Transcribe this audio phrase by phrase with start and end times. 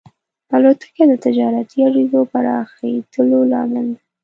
[0.55, 3.99] الوتکه د تجارتي اړیکو پراخېدلو لامل ده.